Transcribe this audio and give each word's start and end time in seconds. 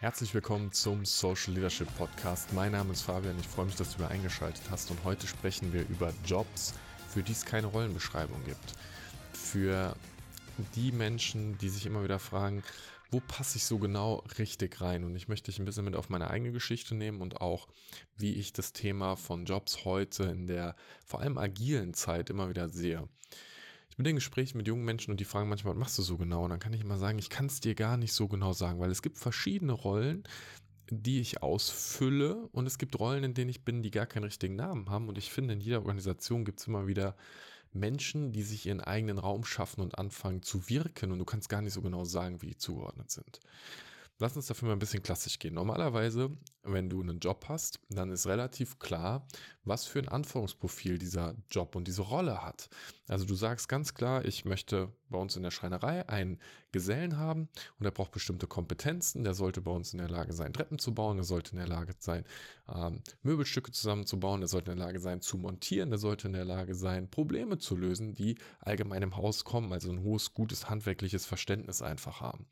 Herzlich 0.00 0.32
willkommen 0.32 0.72
zum 0.72 1.04
Social 1.04 1.52
Leadership 1.52 1.86
Podcast. 1.98 2.54
Mein 2.54 2.72
Name 2.72 2.94
ist 2.94 3.02
Fabian. 3.02 3.38
Ich 3.38 3.46
freue 3.46 3.66
mich, 3.66 3.74
dass 3.74 3.90
du 3.90 3.98
wieder 3.98 4.08
eingeschaltet 4.08 4.62
hast. 4.70 4.90
Und 4.90 5.04
heute 5.04 5.26
sprechen 5.26 5.74
wir 5.74 5.86
über 5.90 6.14
Jobs, 6.24 6.72
für 7.10 7.22
die 7.22 7.32
es 7.32 7.44
keine 7.44 7.66
Rollenbeschreibung 7.66 8.42
gibt. 8.46 8.72
Für 9.34 9.94
die 10.74 10.90
Menschen, 10.90 11.58
die 11.58 11.68
sich 11.68 11.84
immer 11.84 12.02
wieder 12.02 12.18
fragen, 12.18 12.62
wo 13.10 13.20
passe 13.20 13.58
ich 13.58 13.66
so 13.66 13.76
genau 13.78 14.24
richtig 14.38 14.80
rein? 14.80 15.04
Und 15.04 15.14
ich 15.16 15.28
möchte 15.28 15.50
dich 15.50 15.58
ein 15.58 15.66
bisschen 15.66 15.84
mit 15.84 15.96
auf 15.96 16.08
meine 16.08 16.30
eigene 16.30 16.52
Geschichte 16.52 16.94
nehmen 16.94 17.20
und 17.20 17.42
auch, 17.42 17.68
wie 18.16 18.36
ich 18.36 18.54
das 18.54 18.72
Thema 18.72 19.16
von 19.16 19.44
Jobs 19.44 19.84
heute 19.84 20.22
in 20.22 20.46
der 20.46 20.76
vor 21.04 21.20
allem 21.20 21.36
agilen 21.36 21.92
Zeit 21.92 22.30
immer 22.30 22.48
wieder 22.48 22.70
sehe. 22.70 23.06
Ich 23.90 23.96
bin 23.96 24.06
in 24.06 24.14
Gesprächen 24.16 24.56
mit 24.56 24.66
jungen 24.66 24.84
Menschen 24.84 25.10
und 25.10 25.20
die 25.20 25.24
fragen 25.24 25.48
manchmal, 25.48 25.74
was 25.74 25.80
machst 25.80 25.98
du 25.98 26.02
so 26.02 26.16
genau? 26.16 26.44
Und 26.44 26.50
dann 26.50 26.60
kann 26.60 26.72
ich 26.72 26.80
immer 26.80 26.98
sagen, 26.98 27.18
ich 27.18 27.28
kann 27.28 27.46
es 27.46 27.60
dir 27.60 27.74
gar 27.74 27.96
nicht 27.96 28.12
so 28.12 28.28
genau 28.28 28.52
sagen, 28.52 28.80
weil 28.80 28.90
es 28.90 29.02
gibt 29.02 29.18
verschiedene 29.18 29.72
Rollen, 29.72 30.24
die 30.90 31.20
ich 31.20 31.42
ausfülle 31.42 32.48
und 32.52 32.66
es 32.66 32.78
gibt 32.78 32.98
Rollen, 32.98 33.24
in 33.24 33.34
denen 33.34 33.50
ich 33.50 33.64
bin, 33.64 33.82
die 33.82 33.90
gar 33.90 34.06
keinen 34.06 34.24
richtigen 34.24 34.56
Namen 34.56 34.88
haben. 34.88 35.08
Und 35.08 35.18
ich 35.18 35.30
finde, 35.30 35.54
in 35.54 35.60
jeder 35.60 35.78
Organisation 35.78 36.44
gibt 36.44 36.60
es 36.60 36.66
immer 36.66 36.86
wieder 36.86 37.16
Menschen, 37.72 38.32
die 38.32 38.42
sich 38.42 38.66
ihren 38.66 38.80
eigenen 38.80 39.18
Raum 39.18 39.44
schaffen 39.44 39.80
und 39.80 39.98
anfangen 39.98 40.42
zu 40.42 40.68
wirken 40.68 41.12
und 41.12 41.18
du 41.18 41.24
kannst 41.24 41.48
gar 41.48 41.62
nicht 41.62 41.74
so 41.74 41.82
genau 41.82 42.04
sagen, 42.04 42.42
wie 42.42 42.48
die 42.48 42.56
zugeordnet 42.56 43.10
sind. 43.10 43.40
Lass 44.20 44.36
uns 44.36 44.48
dafür 44.48 44.68
mal 44.68 44.74
ein 44.74 44.78
bisschen 44.78 45.02
klassisch 45.02 45.38
gehen. 45.38 45.54
Normalerweise, 45.54 46.30
wenn 46.62 46.90
du 46.90 47.00
einen 47.00 47.20
Job 47.20 47.46
hast, 47.48 47.80
dann 47.88 48.10
ist 48.10 48.26
relativ 48.26 48.78
klar, 48.78 49.26
was 49.64 49.86
für 49.86 49.98
ein 49.98 50.08
Anforderungsprofil 50.08 50.98
dieser 50.98 51.34
Job 51.50 51.74
und 51.74 51.88
diese 51.88 52.02
Rolle 52.02 52.42
hat. 52.42 52.68
Also 53.08 53.24
du 53.24 53.34
sagst 53.34 53.70
ganz 53.70 53.94
klar, 53.94 54.26
ich 54.26 54.44
möchte 54.44 54.92
bei 55.08 55.16
uns 55.16 55.36
in 55.36 55.42
der 55.42 55.50
Schreinerei 55.50 56.06
einen 56.06 56.38
Gesellen 56.70 57.16
haben 57.16 57.48
und 57.78 57.86
er 57.86 57.92
braucht 57.92 58.12
bestimmte 58.12 58.46
Kompetenzen. 58.46 59.24
Der 59.24 59.32
sollte 59.32 59.62
bei 59.62 59.70
uns 59.70 59.94
in 59.94 59.98
der 59.98 60.10
Lage 60.10 60.34
sein, 60.34 60.52
Treppen 60.52 60.78
zu 60.78 60.92
bauen. 60.92 61.16
Er 61.16 61.24
sollte 61.24 61.52
in 61.52 61.58
der 61.58 61.68
Lage 61.68 61.94
sein, 61.98 62.24
ähm, 62.68 63.00
Möbelstücke 63.22 63.72
zusammenzubauen. 63.72 64.42
Er 64.42 64.48
sollte 64.48 64.70
in 64.70 64.76
der 64.76 64.86
Lage 64.86 65.00
sein, 65.00 65.22
zu 65.22 65.38
montieren. 65.38 65.92
Er 65.92 65.98
sollte 65.98 66.28
in 66.28 66.34
der 66.34 66.44
Lage 66.44 66.74
sein, 66.74 67.10
Probleme 67.10 67.56
zu 67.56 67.74
lösen, 67.74 68.12
die 68.12 68.36
allgemein 68.58 69.00
im 69.00 69.16
Haus 69.16 69.44
kommen. 69.44 69.72
Also 69.72 69.90
ein 69.90 70.02
hohes, 70.02 70.34
gutes 70.34 70.68
handwerkliches 70.68 71.24
Verständnis 71.24 71.80
einfach 71.80 72.20
haben. 72.20 72.46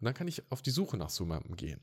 Und 0.00 0.04
dann 0.04 0.14
kann 0.14 0.28
ich 0.28 0.50
auf 0.50 0.62
die 0.62 0.70
Suche 0.70 0.96
nach 0.96 1.10
so 1.10 1.26
gehen. 1.56 1.80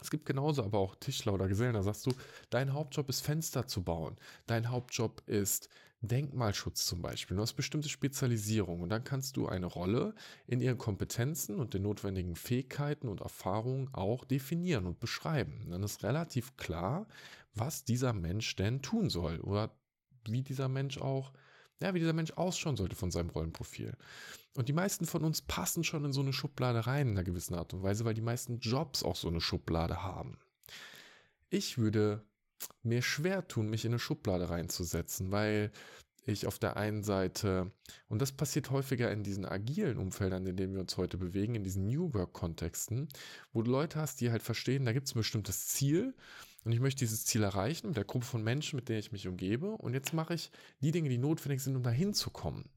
Es 0.00 0.10
gibt 0.10 0.26
genauso 0.26 0.62
aber 0.62 0.78
auch 0.78 0.94
Tischler 0.96 1.34
oder 1.34 1.48
Gesellen, 1.48 1.74
da 1.74 1.82
sagst 1.82 2.06
du, 2.06 2.12
dein 2.50 2.72
Hauptjob 2.72 3.08
ist 3.08 3.20
Fenster 3.22 3.66
zu 3.66 3.82
bauen. 3.82 4.16
Dein 4.46 4.70
Hauptjob 4.70 5.22
ist 5.26 5.68
Denkmalschutz 6.00 6.84
zum 6.84 7.02
Beispiel. 7.02 7.36
Du 7.36 7.42
hast 7.42 7.54
bestimmte 7.54 7.88
Spezialisierung 7.88 8.82
und 8.82 8.90
dann 8.90 9.04
kannst 9.04 9.36
du 9.36 9.48
eine 9.48 9.66
Rolle 9.66 10.14
in 10.46 10.60
ihren 10.60 10.78
Kompetenzen 10.78 11.56
und 11.56 11.74
den 11.74 11.82
notwendigen 11.82 12.36
Fähigkeiten 12.36 13.08
und 13.08 13.20
Erfahrungen 13.20 13.88
auch 13.92 14.24
definieren 14.24 14.86
und 14.86 15.00
beschreiben. 15.00 15.66
Dann 15.70 15.82
ist 15.82 16.02
relativ 16.02 16.56
klar, 16.56 17.06
was 17.54 17.84
dieser 17.84 18.12
Mensch 18.12 18.54
denn 18.56 18.82
tun 18.82 19.08
soll 19.08 19.40
oder 19.40 19.74
wie 20.26 20.42
dieser 20.42 20.68
Mensch 20.68 20.98
auch 20.98 21.32
ja, 21.80 21.94
wie 21.94 21.98
dieser 21.98 22.12
Mensch 22.12 22.32
ausschauen 22.32 22.76
sollte 22.76 22.96
von 22.96 23.10
seinem 23.10 23.30
Rollenprofil. 23.30 23.96
Und 24.56 24.68
die 24.68 24.72
meisten 24.72 25.04
von 25.04 25.24
uns 25.24 25.42
passen 25.42 25.84
schon 25.84 26.04
in 26.04 26.12
so 26.12 26.22
eine 26.22 26.32
Schublade 26.32 26.86
rein 26.86 27.08
in 27.08 27.12
einer 27.12 27.24
gewissen 27.24 27.54
Art 27.54 27.74
und 27.74 27.82
Weise, 27.82 28.04
weil 28.04 28.14
die 28.14 28.22
meisten 28.22 28.58
Jobs 28.60 29.02
auch 29.02 29.16
so 29.16 29.28
eine 29.28 29.40
Schublade 29.40 30.02
haben. 30.02 30.38
Ich 31.50 31.76
würde 31.76 32.24
mir 32.82 33.02
schwer 33.02 33.46
tun, 33.46 33.68
mich 33.68 33.84
in 33.84 33.92
eine 33.92 33.98
Schublade 33.98 34.48
reinzusetzen, 34.48 35.30
weil 35.30 35.70
ich 36.32 36.46
auf 36.46 36.58
der 36.58 36.76
einen 36.76 37.02
Seite, 37.02 37.70
und 38.08 38.20
das 38.20 38.32
passiert 38.32 38.70
häufiger 38.70 39.10
in 39.10 39.22
diesen 39.22 39.44
agilen 39.44 39.98
Umfeldern, 39.98 40.46
in 40.46 40.56
denen 40.56 40.74
wir 40.74 40.80
uns 40.80 40.96
heute 40.96 41.18
bewegen, 41.18 41.54
in 41.54 41.64
diesen 41.64 41.86
New 41.86 42.12
Work-Kontexten, 42.12 43.08
wo 43.52 43.62
du 43.62 43.70
Leute 43.70 44.00
hast, 44.00 44.20
die 44.20 44.30
halt 44.30 44.42
verstehen, 44.42 44.84
da 44.84 44.92
gibt 44.92 45.06
es 45.06 45.14
ein 45.14 45.18
bestimmtes 45.18 45.68
Ziel 45.68 46.14
und 46.66 46.72
ich 46.72 46.80
möchte 46.80 46.98
dieses 46.98 47.24
Ziel 47.24 47.44
erreichen 47.44 47.86
mit 47.86 47.96
der 47.96 48.04
Gruppe 48.04 48.26
von 48.26 48.42
Menschen, 48.42 48.74
mit 48.74 48.88
denen 48.88 48.98
ich 48.98 49.12
mich 49.12 49.28
umgebe. 49.28 49.76
Und 49.76 49.94
jetzt 49.94 50.12
mache 50.12 50.34
ich 50.34 50.50
die 50.80 50.90
Dinge, 50.90 51.08
die 51.08 51.16
notwendig 51.16 51.62
sind, 51.62 51.76
um 51.76 51.84
dahin 51.84 52.12
zu 52.12 52.30
kommen. 52.30 52.68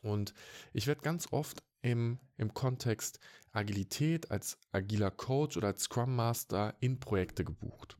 Und 0.00 0.32
ich 0.72 0.86
werde 0.86 1.00
ganz 1.00 1.32
oft 1.32 1.64
im, 1.86 2.18
im 2.36 2.52
Kontext 2.52 3.20
Agilität 3.52 4.30
als 4.32 4.58
agiler 4.72 5.12
Coach 5.12 5.56
oder 5.56 5.68
als 5.68 5.84
Scrum 5.84 6.16
Master 6.16 6.74
in 6.80 6.98
Projekte 6.98 7.44
gebucht. 7.44 7.96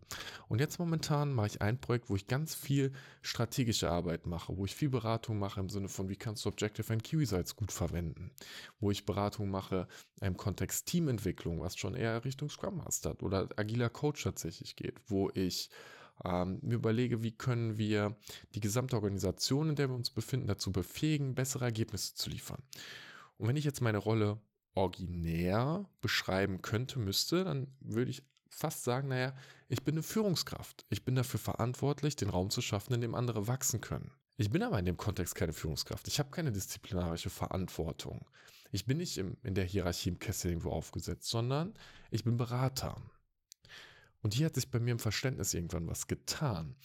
Und 0.48 0.60
jetzt 0.60 0.80
momentan 0.80 1.32
mache 1.32 1.46
ich 1.46 1.62
ein 1.62 1.80
Projekt, 1.80 2.10
wo 2.10 2.16
ich 2.16 2.26
ganz 2.26 2.54
viel 2.56 2.92
strategische 3.22 3.88
Arbeit 3.88 4.26
mache, 4.26 4.56
wo 4.56 4.64
ich 4.64 4.74
viel 4.74 4.90
Beratung 4.90 5.38
mache 5.38 5.60
im 5.60 5.68
Sinne 5.68 5.88
von, 5.88 6.08
wie 6.08 6.16
kannst 6.16 6.44
du 6.44 6.48
Objective 6.48 6.92
and 6.92 7.04
Key 7.04 7.16
Results 7.16 7.54
gut 7.54 7.70
verwenden, 7.70 8.32
wo 8.80 8.90
ich 8.90 9.06
Beratung 9.06 9.50
mache 9.50 9.86
im 10.20 10.36
Kontext 10.36 10.86
Teamentwicklung, 10.86 11.60
was 11.60 11.76
schon 11.76 11.94
eher 11.94 12.24
Richtung 12.24 12.50
Scrum 12.50 12.78
Master 12.78 13.14
oder 13.22 13.48
agiler 13.56 13.88
Coach 13.88 14.24
tatsächlich 14.24 14.74
geht, 14.74 15.00
wo 15.06 15.30
ich 15.32 15.70
ähm, 16.24 16.58
mir 16.60 16.74
überlege, 16.74 17.22
wie 17.22 17.32
können 17.32 17.78
wir 17.78 18.16
die 18.54 18.60
gesamte 18.60 18.96
Organisation, 18.96 19.70
in 19.70 19.76
der 19.76 19.88
wir 19.88 19.94
uns 19.94 20.10
befinden, 20.10 20.48
dazu 20.48 20.72
befähigen, 20.72 21.34
bessere 21.34 21.66
Ergebnisse 21.66 22.14
zu 22.14 22.30
liefern. 22.30 22.62
Und 23.38 23.48
wenn 23.48 23.56
ich 23.56 23.64
jetzt 23.64 23.80
meine 23.80 23.98
Rolle 23.98 24.40
originär 24.74 25.88
beschreiben 26.00 26.62
könnte, 26.62 26.98
müsste, 26.98 27.44
dann 27.44 27.66
würde 27.80 28.10
ich 28.10 28.22
fast 28.48 28.84
sagen, 28.84 29.08
naja, 29.08 29.34
ich 29.68 29.82
bin 29.82 29.94
eine 29.94 30.02
Führungskraft. 30.02 30.86
Ich 30.88 31.04
bin 31.04 31.14
dafür 31.14 31.40
verantwortlich, 31.40 32.16
den 32.16 32.30
Raum 32.30 32.50
zu 32.50 32.62
schaffen, 32.62 32.94
in 32.94 33.00
dem 33.00 33.14
andere 33.14 33.48
wachsen 33.48 33.80
können. 33.80 34.10
Ich 34.36 34.50
bin 34.50 34.62
aber 34.62 34.78
in 34.78 34.84
dem 34.84 34.96
Kontext 34.96 35.34
keine 35.34 35.52
Führungskraft. 35.52 36.08
Ich 36.08 36.18
habe 36.18 36.30
keine 36.30 36.52
disziplinarische 36.52 37.30
Verantwortung. 37.30 38.26
Ich 38.70 38.84
bin 38.84 38.98
nicht 38.98 39.16
im, 39.16 39.36
in 39.42 39.54
der 39.54 39.64
Hierarchie 39.64 40.10
im 40.10 40.18
Kessel 40.18 40.50
irgendwo 40.50 40.70
aufgesetzt, 40.70 41.28
sondern 41.28 41.74
ich 42.10 42.24
bin 42.24 42.36
Berater. 42.36 43.00
Und 44.22 44.34
hier 44.34 44.46
hat 44.46 44.54
sich 44.54 44.70
bei 44.70 44.78
mir 44.78 44.92
im 44.92 44.98
Verständnis 44.98 45.54
irgendwann 45.54 45.86
was 45.86 46.06
getan. 46.06 46.76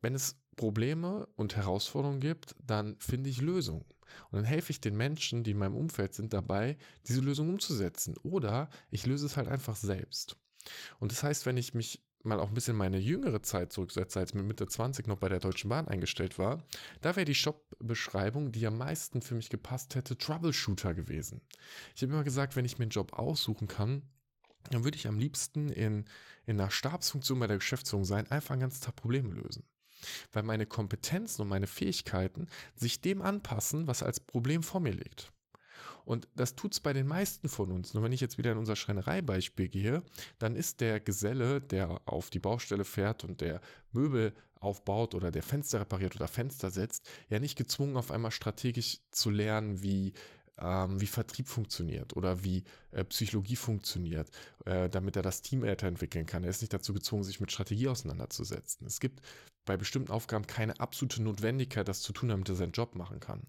Wenn 0.00 0.14
es 0.14 0.39
Probleme 0.60 1.26
und 1.36 1.56
Herausforderungen 1.56 2.20
gibt, 2.20 2.54
dann 2.62 2.98
finde 2.98 3.30
ich 3.30 3.40
Lösungen. 3.40 3.86
Und 4.30 4.36
dann 4.36 4.44
helfe 4.44 4.72
ich 4.72 4.80
den 4.82 4.94
Menschen, 4.94 5.42
die 5.42 5.52
in 5.52 5.58
meinem 5.58 5.74
Umfeld 5.74 6.12
sind, 6.12 6.34
dabei, 6.34 6.76
diese 7.08 7.22
Lösung 7.22 7.48
umzusetzen. 7.48 8.14
Oder 8.24 8.68
ich 8.90 9.06
löse 9.06 9.24
es 9.24 9.38
halt 9.38 9.48
einfach 9.48 9.74
selbst. 9.74 10.36
Und 10.98 11.12
das 11.12 11.22
heißt, 11.22 11.46
wenn 11.46 11.56
ich 11.56 11.72
mich 11.72 12.04
mal 12.24 12.38
auch 12.38 12.48
ein 12.48 12.54
bisschen 12.54 12.76
meine 12.76 12.98
jüngere 12.98 13.42
Zeit 13.42 13.72
zurücksetze, 13.72 14.18
als 14.18 14.34
mit 14.34 14.44
Mitte 14.44 14.66
20 14.66 15.06
noch 15.06 15.16
bei 15.16 15.30
der 15.30 15.38
Deutschen 15.38 15.70
Bahn 15.70 15.88
eingestellt 15.88 16.38
war, 16.38 16.62
da 17.00 17.16
wäre 17.16 17.24
die 17.24 17.34
Shop-Beschreibung, 17.34 18.52
die 18.52 18.66
am 18.66 18.76
meisten 18.76 19.22
für 19.22 19.36
mich 19.36 19.48
gepasst 19.48 19.94
hätte, 19.94 20.18
Troubleshooter 20.18 20.92
gewesen. 20.92 21.40
Ich 21.96 22.02
habe 22.02 22.12
immer 22.12 22.24
gesagt, 22.24 22.54
wenn 22.54 22.66
ich 22.66 22.78
mir 22.78 22.82
einen 22.82 22.90
Job 22.90 23.14
aussuchen 23.14 23.66
kann, 23.66 24.02
dann 24.70 24.84
würde 24.84 24.98
ich 24.98 25.08
am 25.08 25.18
liebsten 25.18 25.70
in, 25.70 26.04
in 26.44 26.60
einer 26.60 26.70
Stabsfunktion 26.70 27.38
bei 27.38 27.46
der 27.46 27.56
Geschäftsführung 27.56 28.04
sein, 28.04 28.30
einfach 28.30 28.52
ein 28.52 28.60
ganzes 28.60 28.80
Tag 28.80 28.96
Probleme 28.96 29.32
lösen 29.32 29.64
weil 30.32 30.42
meine 30.42 30.66
Kompetenzen 30.66 31.42
und 31.42 31.48
meine 31.48 31.66
Fähigkeiten 31.66 32.48
sich 32.74 33.00
dem 33.00 33.22
anpassen, 33.22 33.86
was 33.86 34.02
als 34.02 34.20
Problem 34.20 34.62
vor 34.62 34.80
mir 34.80 34.92
liegt. 34.92 35.32
Und 36.04 36.28
das 36.34 36.56
tut 36.56 36.72
es 36.72 36.80
bei 36.80 36.92
den 36.92 37.06
meisten 37.06 37.48
von 37.48 37.70
uns. 37.70 37.94
Nur 37.94 38.02
wenn 38.02 38.12
ich 38.12 38.20
jetzt 38.20 38.38
wieder 38.38 38.52
in 38.52 38.58
unser 38.58 38.74
Schreinereibeispiel 38.74 39.68
gehe, 39.68 40.02
dann 40.38 40.56
ist 40.56 40.80
der 40.80 40.98
Geselle, 40.98 41.60
der 41.60 42.00
auf 42.06 42.30
die 42.30 42.38
Baustelle 42.40 42.84
fährt 42.84 43.22
und 43.22 43.40
der 43.40 43.60
Möbel 43.92 44.34
aufbaut 44.60 45.14
oder 45.14 45.30
der 45.30 45.42
Fenster 45.42 45.80
repariert 45.80 46.16
oder 46.16 46.28
Fenster 46.28 46.70
setzt, 46.70 47.08
ja 47.28 47.38
nicht 47.38 47.56
gezwungen, 47.56 47.96
auf 47.96 48.10
einmal 48.10 48.30
strategisch 48.30 48.98
zu 49.10 49.30
lernen, 49.30 49.82
wie 49.82 50.12
ähm, 50.60 51.00
wie 51.00 51.06
Vertrieb 51.06 51.48
funktioniert 51.48 52.16
oder 52.16 52.44
wie 52.44 52.64
äh, 52.90 53.04
Psychologie 53.04 53.56
funktioniert, 53.56 54.30
äh, 54.66 54.88
damit 54.88 55.16
er 55.16 55.22
das 55.22 55.42
Team 55.42 55.62
weiterentwickeln 55.62 56.26
kann. 56.26 56.44
Er 56.44 56.50
ist 56.50 56.60
nicht 56.60 56.72
dazu 56.72 56.92
gezwungen, 56.92 57.24
sich 57.24 57.40
mit 57.40 57.52
Strategie 57.52 57.88
auseinanderzusetzen. 57.88 58.86
Es 58.86 59.00
gibt 59.00 59.20
bei 59.64 59.76
bestimmten 59.76 60.12
Aufgaben 60.12 60.46
keine 60.46 60.78
absolute 60.80 61.22
Notwendigkeit, 61.22 61.88
das 61.88 62.00
zu 62.00 62.12
tun, 62.12 62.28
damit 62.28 62.48
er 62.48 62.54
seinen 62.54 62.72
Job 62.72 62.94
machen 62.94 63.20
kann. 63.20 63.42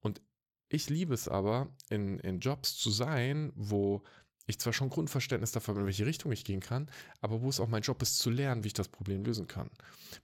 Und 0.00 0.20
ich 0.68 0.88
liebe 0.88 1.14
es 1.14 1.28
aber, 1.28 1.68
in, 1.90 2.18
in 2.20 2.40
Jobs 2.40 2.76
zu 2.76 2.90
sein, 2.90 3.52
wo 3.54 4.02
ich 4.46 4.58
zwar 4.58 4.72
schon 4.72 4.90
Grundverständnis 4.90 5.52
dafür 5.52 5.76
in 5.76 5.86
welche 5.86 6.06
Richtung 6.06 6.32
ich 6.32 6.44
gehen 6.44 6.60
kann, 6.60 6.88
aber 7.20 7.42
wo 7.42 7.48
es 7.48 7.60
auch 7.60 7.68
mein 7.68 7.82
Job 7.82 8.02
ist 8.02 8.18
zu 8.18 8.30
lernen, 8.30 8.64
wie 8.64 8.68
ich 8.68 8.74
das 8.74 8.88
Problem 8.88 9.24
lösen 9.24 9.46
kann. 9.46 9.70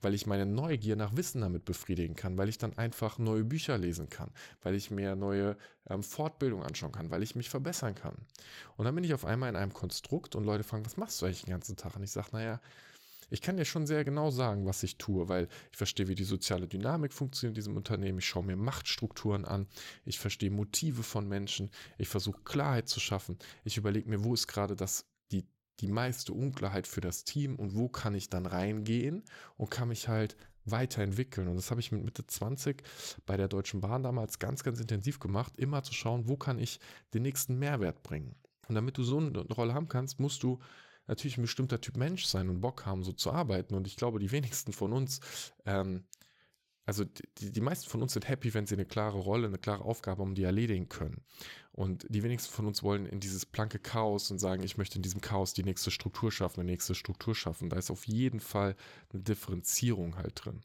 Weil 0.03 0.15
ich 0.15 0.27
meine 0.27 0.47
Neugier 0.47 0.97
nach 0.97 1.17
Wissen 1.17 1.41
damit 1.41 1.65
befriedigen 1.65 2.17
kann, 2.17 2.37
weil 2.37 2.49
ich 2.49 2.59
dann 2.59 2.77
einfach 2.77 3.19
neue 3.19 3.45
Bücher 3.45 3.79
lesen 3.79 4.09
kann, 4.09 4.31
weil 4.63 4.75
ich 4.75 4.91
mir 4.91 5.17
neue 5.17 5.57
ähm, 5.89 6.03
Fortbildungen 6.03 6.67
anschauen 6.67 6.93
kann, 6.93 7.11
weil 7.11 7.23
ich 7.23 7.37
mich 7.37 7.49
verbessern 7.49 7.95
kann. 7.95 8.17
Und 8.77 8.85
dann 8.85 8.95
bin 8.95 9.05
ich 9.05 9.15
auf 9.15 9.25
einmal 9.25 9.49
in 9.49 9.57
einem 9.57 9.73
Konstrukt 9.73 10.35
und 10.35 10.45
Leute 10.45 10.65
fragen, 10.65 10.85
was 10.85 10.97
machst 10.97 11.21
du 11.23 11.27
eigentlich 11.27 11.45
den 11.45 11.53
ganzen 11.53 11.77
Tag? 11.77 11.97
Und 11.97 12.03
ich 12.03 12.11
sage, 12.11 12.29
naja, 12.33 12.61
ich 13.31 13.43
kann 13.43 13.57
dir 13.57 13.65
schon 13.65 13.87
sehr 13.87 14.05
genau 14.05 14.31
sagen, 14.31 14.67
was 14.67 14.83
ich 14.83 14.97
tue, 14.97 15.29
weil 15.29 15.49
ich 15.71 15.77
verstehe, 15.77 16.09
wie 16.09 16.15
die 16.15 16.25
soziale 16.25 16.67
Dynamik 16.67 17.13
funktioniert 17.13 17.53
in 17.53 17.61
diesem 17.61 17.77
Unternehmen. 17.77 18.19
Ich 18.19 18.27
schaue 18.27 18.45
mir 18.45 18.57
Machtstrukturen 18.57 19.45
an. 19.45 19.67
Ich 20.05 20.19
verstehe 20.19 20.51
Motive 20.51 21.03
von 21.03 21.29
Menschen. 21.29 21.71
Ich 21.99 22.09
versuche 22.09 22.43
Klarheit 22.45 22.89
zu 22.89 23.01
schaffen. 23.01 23.39
Ich 23.65 23.77
überlege 23.77 24.09
mir, 24.09 24.25
wo 24.25 24.35
ist 24.35 24.47
gerade 24.47 24.77
das, 24.77 25.05
die, 25.31 25.47
die 25.81 25.89
meiste 25.89 26.33
Unklarheit 26.33 26.87
für 26.87 27.01
das 27.01 27.25
Team 27.25 27.57
und 27.57 27.75
wo 27.77 27.89
kann 27.89 28.15
ich 28.15 28.31
dann 28.31 28.47
reingehen 28.47 29.25
und 29.57 29.71
kann 29.71 29.89
mich 29.89 30.09
halt 30.09 30.37
weiterentwickeln. 30.65 31.49
Und 31.49 31.57
das 31.57 31.71
habe 31.71 31.81
ich 31.81 31.93
mit 31.93 32.05
Mitte 32.05 32.27
20 32.27 32.83
bei 33.27 33.37
der 33.37 33.49
Deutschen 33.49 33.81
Bahn 33.81 34.03
damals 34.03 34.39
ganz, 34.39 34.63
ganz 34.65 34.81
intensiv 34.81 35.19
gemacht, 35.19 35.57
immer 35.57 35.83
zu 35.83 35.95
schauen, 35.95 36.29
wo 36.29 36.37
kann 36.37 36.59
ich 36.59 36.81
den 37.15 37.23
nächsten 37.23 37.59
Mehrwert 37.59 38.03
bringen. 38.03 38.35
Und 38.69 38.75
damit 38.75 38.99
du 38.99 39.03
so 39.03 39.19
eine 39.19 39.41
Rolle 39.41 39.75
haben 39.75 39.89
kannst, 39.89 40.21
musst 40.21 40.43
du 40.43 40.59
natürlich 41.09 41.39
ein 41.39 41.43
bestimmter 41.43 41.81
Typ 41.81 41.97
Mensch 41.97 42.27
sein 42.27 42.49
und 42.49 42.61
Bock 42.61 42.87
haben, 42.87 43.03
so 43.03 43.13
zu 43.13 43.33
arbeiten. 43.33 43.75
Und 43.75 43.87
ich 43.87 43.97
glaube, 43.97 44.19
die 44.19 44.31
wenigsten 44.31 44.73
von 44.73 44.93
uns 44.93 45.21
ähm, 45.67 46.05
also 46.89 47.05
die, 47.05 47.53
die 47.53 47.61
meisten 47.61 47.91
von 47.91 48.01
uns 48.01 48.15
sind 48.15 48.27
happy, 48.27 48.55
wenn 48.55 48.67
sie 48.67 48.75
eine 48.75 48.87
klare 48.87 49.19
Rolle, 49.19 49.47
eine 49.47 49.59
klare 49.59 49.85
Aufgabe 49.85 50.23
haben, 50.23 50.35
die 50.35 50.45
erledigen 50.45 50.89
können. 50.89 51.23
Und 51.71 52.07
die 52.09 52.23
wenigsten 52.23 52.51
von 52.51 52.65
uns 52.65 52.83
wollen 52.83 53.05
in 53.05 53.21
dieses 53.21 53.45
blanke 53.45 53.79
Chaos 53.79 54.31
und 54.31 54.39
sagen, 54.39 54.63
ich 54.63 54.79
möchte 54.79 54.97
in 54.97 55.03
diesem 55.03 55.21
Chaos 55.21 55.53
die 55.53 55.65
nächste 55.65 55.91
Struktur 55.91 56.33
schaffen, 56.33 56.61
eine 56.61 56.71
nächste 56.71 56.95
Struktur 56.95 57.35
schaffen. 57.35 57.69
Da 57.69 57.77
ist 57.77 57.91
auf 57.91 58.07
jeden 58.07 58.41
Fall 58.41 58.75
eine 59.13 59.23
Differenzierung 59.23 60.17
halt 60.17 60.43
drin. 60.43 60.63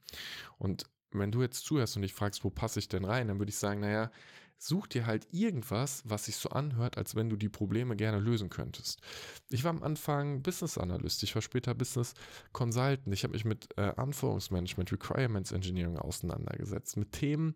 Und 0.58 0.86
wenn 1.12 1.34
du 1.34 1.42
jetzt 1.42 1.66
zuhörst 1.66 1.98
und 1.98 2.04
dich 2.04 2.14
fragst, 2.14 2.46
wo 2.46 2.50
passe 2.50 2.80
ich 2.80 2.88
denn 2.88 3.04
rein, 3.04 3.28
dann 3.28 3.40
würde 3.40 3.50
ich 3.50 3.58
sagen, 3.58 3.82
naja, 3.82 4.10
such 4.58 4.88
dir 4.88 5.06
halt 5.06 5.28
irgendwas, 5.32 6.02
was 6.06 6.26
sich 6.26 6.38
so 6.38 6.50
anhört, 6.50 6.98
als 6.98 7.16
wenn 7.16 7.30
du 7.30 7.36
die 7.36 7.50
Probleme 7.50 7.96
gerne 7.96 8.20
lösen 8.20 8.50
könntest. 8.50 9.02
Ich 9.50 9.64
war 9.64 9.72
am 9.72 9.84
Anfang 9.84 10.42
Business 10.42 10.78
Analyst, 10.78 11.24
ich 11.24 11.36
war 11.36 11.42
später 11.42 11.74
Business 11.74 12.14
Consultant. 12.52 13.14
Ich 13.14 13.24
habe 13.24 13.34
mich 13.34 13.46
mit 13.46 13.68
äh, 13.78 13.92
Anforderungsmanagement, 13.96 14.92
Requirements 14.92 15.52
Engineering 15.52 15.98
auseinandergesetzt, 15.98 16.98
mit 16.98 17.12
Themen, 17.12 17.56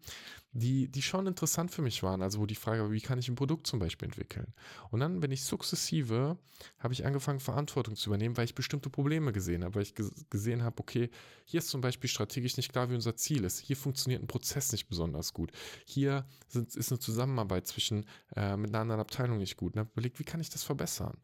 die, 0.51 0.89
die 0.89 1.01
schon 1.01 1.27
interessant 1.27 1.71
für 1.71 1.81
mich 1.81 2.03
waren. 2.03 2.21
Also 2.21 2.39
wo 2.39 2.45
die 2.45 2.55
Frage 2.55 2.81
war, 2.81 2.91
wie 2.91 3.01
kann 3.01 3.19
ich 3.19 3.29
ein 3.29 3.35
Produkt 3.35 3.67
zum 3.67 3.79
Beispiel 3.79 4.07
entwickeln? 4.07 4.53
Und 4.89 4.99
dann 4.99 5.19
bin 5.19 5.31
ich 5.31 5.43
sukzessive, 5.43 6.37
habe 6.79 6.93
ich 6.93 7.05
angefangen, 7.05 7.39
Verantwortung 7.39 7.95
zu 7.95 8.09
übernehmen, 8.09 8.37
weil 8.37 8.45
ich 8.45 8.55
bestimmte 8.55 8.89
Probleme 8.89 9.31
gesehen 9.31 9.63
habe, 9.63 9.75
weil 9.75 9.83
ich 9.83 9.93
gesehen 10.29 10.63
habe, 10.63 10.79
okay, 10.79 11.09
hier 11.45 11.59
ist 11.59 11.69
zum 11.69 11.81
Beispiel 11.81 12.09
strategisch 12.09 12.57
nicht 12.57 12.71
klar, 12.71 12.89
wie 12.89 12.95
unser 12.95 13.15
Ziel 13.15 13.43
ist. 13.43 13.59
Hier 13.59 13.77
funktioniert 13.77 14.23
ein 14.23 14.27
Prozess 14.27 14.71
nicht 14.71 14.87
besonders 14.87 15.33
gut. 15.33 15.51
Hier 15.85 16.25
sind, 16.47 16.75
ist 16.75 16.86
eine 16.91 16.99
Zusammenarbeit 16.99 17.67
zwischen 17.67 18.05
äh, 18.35 18.57
mit 18.57 18.71
einer 18.71 18.79
anderen 18.81 19.01
Abteilung 19.01 19.37
nicht 19.37 19.57
gut. 19.57 19.73
Und 19.73 19.79
habe 19.79 19.89
überlegt, 19.93 20.19
wie 20.19 20.23
kann 20.23 20.39
ich 20.39 20.49
das 20.49 20.63
verbessern? 20.63 21.17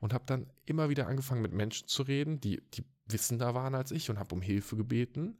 Und 0.00 0.12
habe 0.12 0.24
dann 0.26 0.46
immer 0.66 0.88
wieder 0.88 1.06
angefangen, 1.06 1.42
mit 1.42 1.52
Menschen 1.52 1.88
zu 1.88 2.02
reden, 2.02 2.40
die, 2.40 2.62
die 2.74 2.84
wissender 3.06 3.54
waren 3.54 3.74
als 3.74 3.90
ich 3.90 4.10
und 4.10 4.18
habe 4.18 4.34
um 4.34 4.42
Hilfe 4.42 4.76
gebeten. 4.76 5.38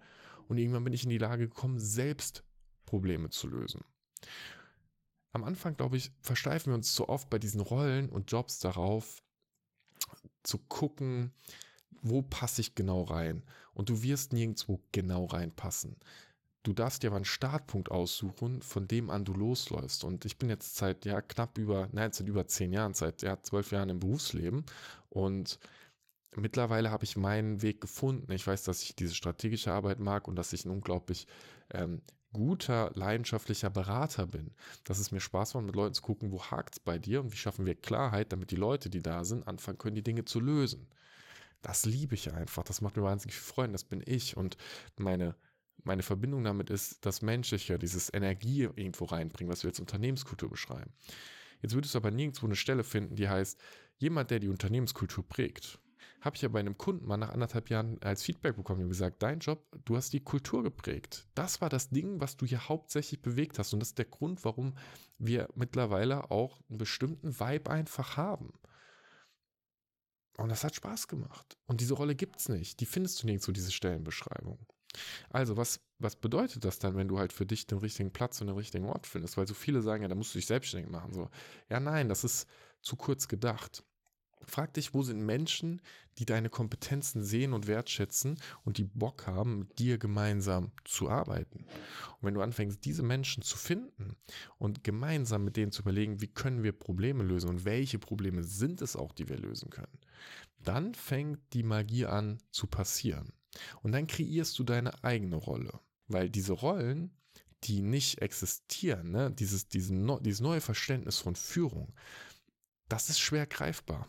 Und 0.49 0.59
irgendwann 0.59 0.85
bin 0.85 0.93
ich 0.93 1.05
in 1.05 1.11
die 1.11 1.19
Lage 1.19 1.49
gekommen, 1.49 1.79
selbst 1.79 2.45
Probleme 2.87 3.31
zu 3.31 3.49
lösen. 3.49 3.85
Am 5.33 5.45
Anfang, 5.45 5.77
glaube 5.77 5.97
ich, 5.97 6.11
versteifen 6.23 6.73
wir 6.73 6.75
uns 6.75 6.93
zu 6.93 7.09
oft 7.09 7.31
bei 7.31 7.39
diesen 7.39 7.61
Rollen 7.61 8.09
und 8.09 8.33
Jobs 8.33 8.59
darauf, 8.59 9.23
zu 10.43 10.59
gucken, 10.59 11.33
wo 12.03 12.23
passe 12.23 12.63
ich 12.63 12.75
genau 12.75 13.03
rein. 13.03 13.45
Und 13.75 13.89
du 13.89 14.03
wirst 14.03 14.33
nirgendwo 14.33 14.81
genau 14.93 15.27
reinpassen. 15.27 15.97
Du 16.63 16.75
darfst 16.75 17.03
dir 17.03 17.09
aber 17.09 17.17
einen 17.17 17.25
Startpunkt 17.25 17.91
aussuchen, 17.91 18.61
von 18.61 18.87
dem 18.87 19.09
an 19.09 19.25
du 19.25 19.33
losläufst. 19.33 20.05
Und 20.05 20.27
ich 20.27 20.37
bin 20.37 20.51
jetzt 20.51 20.77
seit 20.77 21.07
ja 21.07 21.23
knapp 21.23 21.57
über, 21.57 21.89
nein, 21.93 22.13
seit 22.13 22.29
über 22.29 22.47
zehn 22.47 22.73
Jahren, 22.73 22.93
seit 22.93 23.23
ja 23.23 23.41
zwölf 23.43 23.73
Jahren 23.73 23.89
im 23.89 23.99
Berufsleben. 24.01 24.65
Und 25.09 25.59
mittlerweile 26.37 26.91
habe 26.91 27.05
ich 27.05 27.17
meinen 27.17 27.63
Weg 27.63 27.81
gefunden. 27.81 28.31
Ich 28.33 28.47
weiß, 28.47 28.65
dass 28.65 28.83
ich 28.83 28.95
diese 28.95 29.15
strategische 29.15 29.73
Arbeit 29.73 30.01
mag 30.01 30.29
und 30.29 30.37
dass 30.37 30.53
ich 30.53 30.67
ein 30.67 30.71
unglaublich 30.71 31.27
ähm, 31.73 32.03
guter, 32.35 32.91
leidenschaftlicher 32.95 33.71
Berater 33.71 34.27
bin. 34.27 34.55
Dass 34.85 34.99
es 34.99 35.13
mir 35.13 35.21
Spaß 35.21 35.55
macht, 35.55 35.65
mit 35.65 35.77
Leuten 35.77 35.95
zu 35.95 36.03
gucken, 36.03 36.31
wo 36.31 36.43
hakt 36.43 36.75
es 36.75 36.81
bei 36.81 36.99
dir 36.99 37.21
und 37.23 37.33
wie 37.33 37.39
schaffen 37.39 37.65
wir 37.65 37.75
Klarheit, 37.75 38.33
damit 38.33 38.51
die 38.51 38.57
Leute, 38.57 38.91
die 38.91 39.03
da 39.03 39.25
sind, 39.25 39.49
anfangen 39.49 39.79
können, 39.79 39.97
die 39.97 40.03
Dinge 40.03 40.27
zu 40.27 40.41
lösen. 40.41 40.89
Das 41.63 41.87
liebe 41.87 42.15
ich 42.15 42.33
einfach. 42.33 42.65
Das 42.65 42.83
macht 42.83 42.97
mir 42.97 43.03
wahnsinnig 43.03 43.35
viel 43.35 43.55
Freude. 43.55 43.73
Das 43.73 43.85
bin 43.85 44.03
ich. 44.05 44.37
Und 44.37 44.57
meine, 44.97 45.35
meine 45.85 46.03
Verbindung 46.03 46.45
damit 46.45 46.71
ist 46.71 47.05
das 47.05 47.23
Menschliche, 47.23 47.79
dieses 47.79 48.13
Energie 48.13 48.63
irgendwo 48.63 49.05
reinbringen, 49.07 49.53
was 49.53 49.63
wir 49.63 49.71
als 49.71 49.81
Unternehmenskultur 49.81 50.51
beschreiben. 50.51 50.93
Jetzt 51.63 51.75
würdest 51.75 51.95
du 51.95 51.99
aber 51.99 52.11
nirgendwo 52.11 52.47
eine 52.47 52.57
Stelle 52.57 52.85
finden, 52.85 53.17
die 53.17 53.29
heißt, 53.29 53.61
jemand, 53.99 54.31
der 54.31 54.41
die 54.41 54.49
Unternehmenskultur 54.49 55.27
prägt 55.27 55.79
habe 56.21 56.37
ich 56.37 56.43
ja 56.43 56.49
bei 56.49 56.61
einem 56.61 56.77
Kunden 56.77 57.07
mal 57.07 57.17
nach 57.17 57.31
anderthalb 57.31 57.71
Jahren 57.71 58.01
als 58.03 58.23
Feedback 58.23 58.57
bekommen 58.57 58.83
und 58.83 58.89
gesagt, 58.89 59.23
dein 59.23 59.39
Job, 59.39 59.67
du 59.85 59.97
hast 59.97 60.13
die 60.13 60.23
Kultur 60.23 60.63
geprägt. 60.63 61.27
Das 61.35 61.61
war 61.61 61.69
das 61.69 61.89
Ding, 61.91 62.21
was 62.21 62.37
du 62.37 62.47
hier 62.47 62.69
hauptsächlich 62.69 63.23
bewegt 63.23 63.59
hast. 63.59 63.73
Und 63.73 63.81
das 63.81 63.91
ist 63.91 63.99
der 63.99 64.05
Grund, 64.05 64.45
warum 64.45 64.75
wir 65.19 65.49
mittlerweile 65.55 66.31
auch 66.31 66.61
einen 66.69 66.79
bestimmten 66.79 67.39
Vibe 67.41 67.71
einfach 67.71 68.17
haben. 68.17 68.53
Und 70.37 70.51
das 70.51 70.65
hat 70.65 70.75
Spaß 70.75 71.09
gemacht. 71.09 71.59
Und 71.67 71.81
diese 71.81 71.95
Rolle 71.95 72.15
gibt 72.15 72.39
es 72.39 72.49
nicht. 72.49 72.81
Die 72.81 72.87
findest 72.87 73.23
du 73.23 73.27
nirgendwo, 73.27 73.53
diese 73.53 73.73
Stellenbeschreibung. 73.73 74.59
Also, 75.29 75.57
was, 75.57 75.81
was 75.99 76.17
bedeutet 76.17 76.65
das 76.65 76.79
dann, 76.79 76.97
wenn 76.97 77.09
du 77.09 77.19
halt 77.19 77.33
für 77.33 77.47
dich 77.47 77.67
den 77.67 77.79
richtigen 77.79 78.13
Platz 78.13 78.41
und 78.41 78.49
den 78.49 78.57
richtigen 78.57 78.87
Ort 78.87 79.07
findest? 79.07 79.37
Weil 79.37 79.47
so 79.47 79.55
viele 79.55 79.83
sagen, 79.83 80.03
ja, 80.03 80.09
da 80.09 80.15
musst 80.15 80.35
du 80.35 80.39
dich 80.39 80.47
selbstständig 80.47 80.91
machen. 80.91 81.13
So, 81.13 81.31
ja, 81.69 81.81
nein, 81.81 82.09
das 82.09 82.25
ist 82.25 82.49
zu 82.83 82.97
kurz 82.97 83.29
gedacht. 83.29 83.85
Frag 84.43 84.73
dich, 84.75 84.95
wo 84.95 85.03
sind 85.03 85.21
Menschen, 85.21 85.83
die 86.19 86.25
deine 86.25 86.49
Kompetenzen 86.49 87.23
sehen 87.23 87.53
und 87.53 87.67
wertschätzen 87.67 88.41
und 88.65 88.79
die 88.79 88.85
Bock 88.85 89.27
haben, 89.27 89.61
mit 89.61 89.79
dir 89.79 89.99
gemeinsam 89.99 90.73
zu 90.85 91.11
arbeiten. 91.11 91.65
Und 91.65 92.23
wenn 92.23 92.35
du 92.35 92.41
anfängst, 92.41 92.85
diese 92.85 93.03
Menschen 93.03 93.43
zu 93.43 93.59
finden 93.59 94.17
und 94.59 94.83
gemeinsam 94.83 95.45
mit 95.45 95.57
denen 95.57 95.73
zu 95.73 95.83
überlegen, 95.83 96.23
wie 96.23 96.29
können 96.29 96.63
wir 96.63 96.73
Probleme 96.73 97.23
lösen 97.23 97.51
und 97.51 97.67
welche 97.67 97.99
Probleme 97.99 98.43
sind 98.43 98.81
es 98.81 98.97
auch, 98.97 99.13
die 99.13 99.29
wir 99.29 99.37
lösen 99.37 99.69
können, 99.69 99.99
dann 100.63 100.95
fängt 100.95 101.41
die 101.53 101.63
Magie 101.63 102.07
an 102.07 102.39
zu 102.51 102.67
passieren. 102.67 103.33
Und 103.83 103.93
dann 103.93 104.07
kreierst 104.07 104.59
du 104.59 104.65
deine 104.65 105.03
eigene 105.05 105.37
Rolle. 105.37 105.81
Weil 106.09 106.31
diese 106.31 106.53
Rollen, 106.53 107.17
die 107.65 107.83
nicht 107.83 108.21
existieren, 108.23 109.11
ne? 109.11 109.31
dieses, 109.31 109.69
diesen, 109.69 110.23
dieses 110.23 110.41
neue 110.41 110.61
Verständnis 110.61 111.19
von 111.19 111.37
Führung, 111.37 111.93
das 112.89 113.11
ist 113.11 113.21
schwer 113.21 113.47
greifbar. 113.47 114.09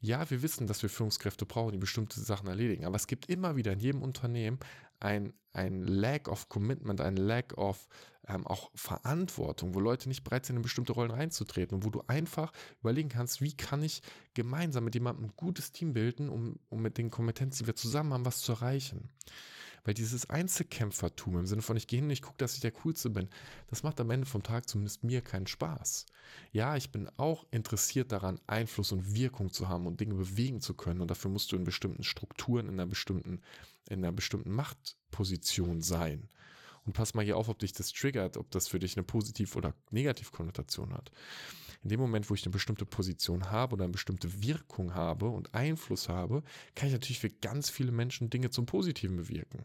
Ja, 0.00 0.28
wir 0.30 0.42
wissen, 0.42 0.66
dass 0.66 0.82
wir 0.82 0.90
Führungskräfte 0.90 1.46
brauchen, 1.46 1.72
die 1.72 1.78
bestimmte 1.78 2.20
Sachen 2.20 2.48
erledigen, 2.48 2.84
aber 2.84 2.96
es 2.96 3.06
gibt 3.06 3.26
immer 3.28 3.56
wieder 3.56 3.72
in 3.72 3.80
jedem 3.80 4.02
Unternehmen 4.02 4.58
ein, 5.00 5.32
ein 5.52 5.82
Lack 5.82 6.28
of 6.28 6.48
Commitment, 6.48 7.00
ein 7.00 7.16
Lack 7.16 7.56
of 7.58 7.88
ähm, 8.28 8.46
auch 8.46 8.70
Verantwortung, 8.74 9.74
wo 9.74 9.80
Leute 9.80 10.08
nicht 10.08 10.24
bereit 10.24 10.46
sind, 10.46 10.56
in 10.56 10.62
bestimmte 10.62 10.92
Rollen 10.92 11.10
reinzutreten 11.10 11.76
und 11.76 11.84
wo 11.84 11.90
du 11.90 12.02
einfach 12.06 12.52
überlegen 12.80 13.08
kannst, 13.08 13.40
wie 13.40 13.56
kann 13.56 13.82
ich 13.82 14.02
gemeinsam 14.34 14.84
mit 14.84 14.94
jemandem 14.94 15.26
ein 15.26 15.32
gutes 15.36 15.72
Team 15.72 15.92
bilden, 15.92 16.28
um, 16.28 16.58
um 16.68 16.82
mit 16.82 16.98
den 16.98 17.10
Kompetenzen, 17.10 17.64
die 17.64 17.66
wir 17.68 17.76
zusammen 17.76 18.12
haben, 18.12 18.24
was 18.24 18.38
zu 18.38 18.52
erreichen. 18.52 19.10
Weil 19.86 19.94
dieses 19.94 20.28
Einzelkämpfertum 20.28 21.38
im 21.38 21.46
Sinne 21.46 21.62
von, 21.62 21.76
ich 21.76 21.86
gehe 21.86 22.00
hin 22.00 22.10
ich 22.10 22.20
gucke, 22.20 22.38
dass 22.38 22.54
ich 22.54 22.60
der 22.60 22.72
Coolste 22.72 23.08
bin, 23.08 23.28
das 23.68 23.84
macht 23.84 24.00
am 24.00 24.10
Ende 24.10 24.26
vom 24.26 24.42
Tag 24.42 24.68
zumindest 24.68 25.04
mir 25.04 25.22
keinen 25.22 25.46
Spaß. 25.46 26.06
Ja, 26.50 26.76
ich 26.76 26.90
bin 26.90 27.08
auch 27.16 27.46
interessiert 27.52 28.10
daran, 28.10 28.40
Einfluss 28.48 28.90
und 28.90 29.14
Wirkung 29.14 29.52
zu 29.52 29.68
haben 29.68 29.86
und 29.86 30.00
Dinge 30.00 30.14
bewegen 30.14 30.60
zu 30.60 30.74
können. 30.74 31.00
Und 31.00 31.08
dafür 31.08 31.30
musst 31.30 31.52
du 31.52 31.56
in 31.56 31.62
bestimmten 31.62 32.02
Strukturen, 32.02 32.66
in 32.66 32.74
einer 32.74 32.86
bestimmten, 32.86 33.42
in 33.88 34.04
einer 34.04 34.10
bestimmten 34.10 34.50
Machtposition 34.50 35.82
sein. 35.82 36.28
Und 36.84 36.92
pass 36.92 37.14
mal 37.14 37.24
hier 37.24 37.36
auf, 37.36 37.48
ob 37.48 37.60
dich 37.60 37.72
das 37.72 37.92
triggert, 37.92 38.36
ob 38.36 38.50
das 38.50 38.66
für 38.66 38.80
dich 38.80 38.96
eine 38.96 39.04
positiv 39.04 39.54
oder 39.54 39.72
negativ 39.92 40.32
Konnotation 40.32 40.94
hat. 40.94 41.12
In 41.84 41.90
dem 41.90 42.00
Moment, 42.00 42.28
wo 42.28 42.34
ich 42.34 42.44
eine 42.44 42.52
bestimmte 42.52 42.86
Position 42.86 43.52
habe 43.52 43.74
oder 43.74 43.84
eine 43.84 43.92
bestimmte 43.92 44.42
Wirkung 44.42 44.94
habe 44.94 45.28
und 45.28 45.54
Einfluss 45.54 46.08
habe, 46.08 46.42
kann 46.74 46.88
ich 46.88 46.92
natürlich 46.92 47.20
für 47.20 47.30
ganz 47.30 47.70
viele 47.70 47.92
Menschen 47.92 48.30
Dinge 48.30 48.50
zum 48.50 48.66
Positiven 48.66 49.16
bewirken. 49.16 49.64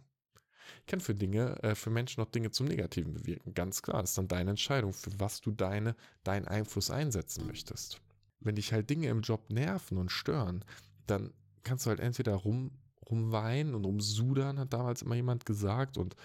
Kann 0.88 1.00
für 1.00 1.16
Dinge, 1.16 1.62
äh, 1.64 1.76
für 1.76 1.90
Menschen 1.90 2.22
auch 2.24 2.30
Dinge 2.30 2.52
zum 2.52 2.68
Negativen 2.68 3.14
bewirken. 3.14 3.54
Ganz 3.54 3.82
klar, 3.82 4.02
das 4.02 4.12
ist 4.12 4.18
dann 4.18 4.28
deine 4.28 4.52
Entscheidung, 4.52 4.94
für 4.94 5.12
was 5.20 5.42
du 5.42 5.52
deine, 5.52 5.96
deinen 6.24 6.48
Einfluss 6.48 6.90
einsetzen 6.90 7.48
möchtest. 7.48 8.02
Wenn 8.40 8.56
dich 8.56 8.74
halt 8.74 8.90
Dinge 8.90 9.08
im 9.08 9.22
Job 9.22 9.50
nerven 9.50 9.98
und 9.98 10.12
stören, 10.12 10.66
dann 11.08 11.32
kannst 11.64 11.86
du 11.86 11.90
halt 11.90 12.00
entweder 12.00 12.36
rum, 12.36 12.72
rumweinen 13.10 13.76
und 13.76 13.86
rumsudern, 13.86 14.60
hat 14.60 14.74
damals 14.74 15.02
immer 15.02 15.16
jemand 15.16 15.46
gesagt, 15.46 15.98
und 15.98 16.16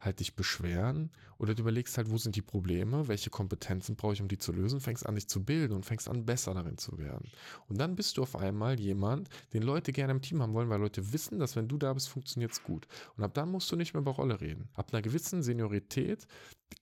halt 0.00 0.20
dich 0.20 0.34
beschweren 0.36 1.10
oder 1.38 1.54
du 1.54 1.62
überlegst 1.62 1.96
halt, 1.96 2.10
wo 2.10 2.18
sind 2.18 2.36
die 2.36 2.42
Probleme, 2.42 3.08
welche 3.08 3.30
Kompetenzen 3.30 3.96
brauche 3.96 4.12
ich, 4.12 4.22
um 4.22 4.28
die 4.28 4.38
zu 4.38 4.52
lösen, 4.52 4.80
fängst 4.80 5.06
an, 5.06 5.14
dich 5.14 5.28
zu 5.28 5.44
bilden 5.44 5.74
und 5.74 5.84
fängst 5.84 6.08
an, 6.08 6.24
besser 6.24 6.54
darin 6.54 6.78
zu 6.78 6.98
werden. 6.98 7.30
Und 7.68 7.78
dann 7.78 7.96
bist 7.96 8.16
du 8.16 8.22
auf 8.22 8.36
einmal 8.36 8.78
jemand, 8.78 9.28
den 9.52 9.62
Leute 9.62 9.92
gerne 9.92 10.12
im 10.12 10.22
Team 10.22 10.42
haben 10.42 10.54
wollen, 10.54 10.68
weil 10.68 10.80
Leute 10.80 11.12
wissen, 11.12 11.38
dass 11.38 11.56
wenn 11.56 11.68
du 11.68 11.78
da 11.78 11.92
bist, 11.92 12.08
funktioniert 12.08 12.52
es 12.52 12.62
gut. 12.62 12.86
Und 13.16 13.24
ab 13.24 13.34
dann 13.34 13.50
musst 13.50 13.70
du 13.72 13.76
nicht 13.76 13.94
mehr 13.94 14.00
über 14.02 14.12
Rolle 14.12 14.40
reden. 14.40 14.68
Ab 14.74 14.88
einer 14.92 15.02
gewissen 15.02 15.42
Seniorität 15.42 16.26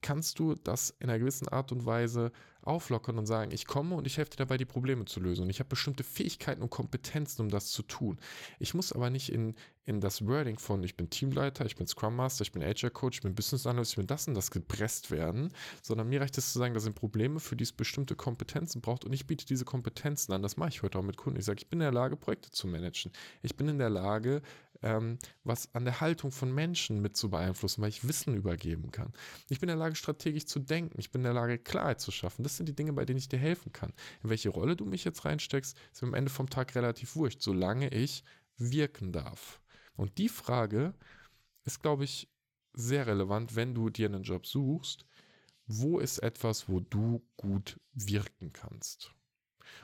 kannst 0.03 0.39
du 0.39 0.55
das 0.55 0.91
in 0.99 1.09
einer 1.09 1.19
gewissen 1.19 1.49
Art 1.49 1.73
und 1.73 1.87
Weise 1.87 2.33
auflockern 2.67 3.19
und 3.19 3.27
sagen, 3.27 3.51
ich 3.53 3.67
komme 3.67 3.95
und 3.95 4.07
ich 4.07 4.19
helfe 4.19 4.31
dir 4.31 4.37
dabei, 4.39 4.57
die 4.57 4.65
Probleme 4.65 5.05
zu 5.05 5.21
lösen. 5.21 5.43
Und 5.43 5.51
ich 5.51 5.61
habe 5.61 5.69
bestimmte 5.69 6.05
Fähigkeiten 6.05 6.63
und 6.63 6.71
Kompetenzen, 6.71 7.43
um 7.43 7.49
das 7.49 7.71
zu 7.71 7.83
tun. 7.83 8.19
Ich 8.59 8.75
muss 8.75 8.93
aber 8.93 9.11
nicht 9.11 9.31
in, 9.31 9.55
in 9.85 10.01
das 10.01 10.27
Wording 10.27 10.59
von, 10.59 10.83
ich 10.83 10.97
bin 10.97 11.09
Teamleiter, 11.09 11.65
ich 11.65 11.77
bin 11.77 11.87
Scrum 11.87 12.17
Master, 12.17 12.43
ich 12.43 12.53
bin 12.53 12.63
Agile 12.63 12.91
Coach, 12.91 13.19
ich 13.19 13.23
bin 13.23 13.35
Business 13.35 13.67
Analyst, 13.67 13.93
ich 13.93 13.97
bin 13.97 14.07
das 14.07 14.27
und 14.27 14.35
das 14.35 14.51
gepresst 14.51 15.11
werden, 15.11 15.53
sondern 15.81 16.09
mir 16.09 16.21
reicht 16.21 16.37
es 16.39 16.53
zu 16.53 16.59
sagen, 16.59 16.75
das 16.75 16.83
sind 16.83 16.97
Probleme, 16.97 17.39
für 17.39 17.57
die 17.57 17.65
es 17.65 17.73
bestimmte 17.73 18.17
Kompetenzen 18.17 18.81
braucht 18.81 19.05
und 19.05 19.13
ich 19.13 19.27
biete 19.27 19.47
diese 19.47 19.65
Kompetenzen 19.65 20.33
an. 20.33 20.43
Das 20.43 20.57
mache 20.57 20.71
ich 20.71 20.83
heute 20.83 20.99
auch 20.99 21.03
mit 21.03 21.17
Kunden. 21.17 21.39
Ich 21.39 21.45
sage, 21.45 21.61
ich 21.61 21.69
bin 21.69 21.81
in 21.81 21.85
der 21.85 21.93
Lage, 21.93 22.17
Projekte 22.17 22.51
zu 22.51 22.67
managen. 22.67 23.13
Ich 23.43 23.57
bin 23.57 23.69
in 23.69 23.79
der 23.79 23.91
Lage, 23.91 24.43
ähm, 24.83 25.19
was 25.45 25.75
an 25.75 25.85
der 25.85 26.01
Haltung 26.01 26.31
von 26.31 26.55
Menschen 26.55 27.01
mit 27.01 27.17
zu 27.17 27.31
beeinflussen, 27.31 27.83
weil 27.83 27.89
ich 27.89 28.07
Wissen 28.07 28.35
übergeben 28.35 28.91
kann. 28.91 29.13
Ich 29.49 29.61
bin 29.61 29.69
in 29.69 29.77
der 29.77 29.85
Lage, 29.85 29.97
strategisch 29.97 30.47
zu 30.47 30.59
denken. 30.59 30.99
Ich 30.99 31.11
bin 31.11 31.21
in 31.21 31.25
der 31.25 31.35
Lage, 31.35 31.59
Klarheit 31.59 32.01
zu 32.01 32.11
schaffen. 32.11 32.43
Das 32.43 32.57
sind 32.57 32.69
die 32.69 32.75
Dinge, 32.75 32.93
bei 32.93 33.05
denen 33.05 33.19
ich 33.19 33.29
dir 33.29 33.39
helfen 33.39 33.73
kann. 33.73 33.93
In 34.23 34.31
welche 34.31 34.49
Rolle 34.49 34.77
du 34.77 34.85
mich 34.85 35.05
jetzt 35.05 35.25
reinsteckst, 35.25 35.77
ist 35.93 36.03
am 36.03 36.15
Ende 36.15 36.31
vom 36.31 36.51
Tag 36.51 36.75
relativ 36.75 37.17
wurscht, 37.17 37.43
solange 37.43 37.89
ich 37.89 38.25
wirken 38.57 39.13
darf. 39.13 39.61
Und 39.97 40.19
die 40.19 40.29
Frage 40.29 40.95
ist, 41.65 41.83
glaube 41.83 42.05
ich, 42.05 42.29
sehr 42.73 43.07
relevant, 43.07 43.57
wenn 43.57 43.75
du 43.75 43.91
dir 43.91 44.07
einen 44.07 44.23
Job 44.23 44.47
suchst. 44.47 45.07
Wo 45.67 45.99
ist 45.99 46.19
etwas, 46.19 46.69
wo 46.69 46.81
du 46.81 47.27
gut 47.37 47.81
wirken 47.93 48.53
kannst? 48.53 49.16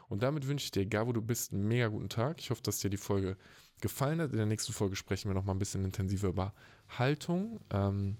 Und 0.08 0.22
damit 0.22 0.46
wünsche 0.46 0.64
ich 0.64 0.70
dir, 0.70 0.80
egal 0.80 1.06
wo 1.06 1.12
du 1.12 1.22
bist, 1.22 1.52
einen 1.52 1.66
mega 1.66 1.88
guten 1.88 2.08
Tag. 2.08 2.40
Ich 2.40 2.50
hoffe, 2.50 2.62
dass 2.62 2.78
dir 2.78 2.90
die 2.90 2.96
Folge 2.96 3.36
gefallen 3.80 4.20
hat. 4.20 4.30
In 4.30 4.36
der 4.36 4.46
nächsten 4.46 4.72
Folge 4.72 4.96
sprechen 4.96 5.28
wir 5.28 5.34
noch 5.34 5.44
mal 5.44 5.52
ein 5.52 5.58
bisschen 5.58 5.84
intensiver 5.84 6.28
über 6.28 6.52
Haltung. 6.98 7.60
Ähm, 7.70 8.16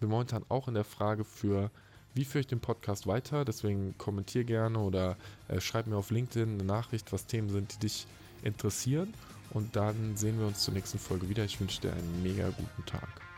bin 0.00 0.08
momentan 0.08 0.44
auch 0.48 0.68
in 0.68 0.74
der 0.74 0.84
Frage 0.84 1.24
für, 1.24 1.70
wie 2.14 2.24
führe 2.24 2.40
ich 2.40 2.46
den 2.46 2.60
Podcast 2.60 3.06
weiter. 3.06 3.44
Deswegen 3.44 3.96
kommentier 3.98 4.44
gerne 4.44 4.78
oder 4.78 5.16
äh, 5.48 5.60
schreib 5.60 5.86
mir 5.86 5.96
auf 5.96 6.10
LinkedIn 6.10 6.54
eine 6.54 6.64
Nachricht, 6.64 7.12
was 7.12 7.26
Themen 7.26 7.48
sind, 7.48 7.74
die 7.74 7.78
dich 7.80 8.06
interessieren. 8.42 9.14
Und 9.50 9.76
dann 9.76 10.16
sehen 10.16 10.38
wir 10.38 10.46
uns 10.46 10.60
zur 10.60 10.74
nächsten 10.74 10.98
Folge 10.98 11.28
wieder. 11.28 11.44
Ich 11.44 11.60
wünsche 11.60 11.80
dir 11.80 11.92
einen 11.92 12.22
mega 12.22 12.48
guten 12.50 12.86
Tag. 12.86 13.29